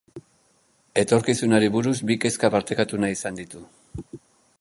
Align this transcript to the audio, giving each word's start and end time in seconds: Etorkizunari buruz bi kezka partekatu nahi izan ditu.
Etorkizunari 1.01 1.69
buruz 1.75 1.93
bi 2.11 2.17
kezka 2.23 2.51
partekatu 2.57 3.01
nahi 3.05 3.17
izan 3.19 3.39
ditu. 3.41 3.63